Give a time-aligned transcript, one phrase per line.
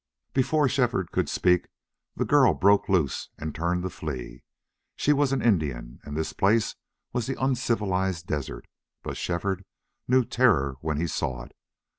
[0.33, 1.67] Before Shefford could speak
[2.15, 4.41] the girl broke loose and turned to flee.
[4.95, 6.75] She was an Indian and this place
[7.13, 8.65] was the uncivilized desert,
[9.03, 9.63] but Shefford
[10.07, 11.51] knew terror when he saw it.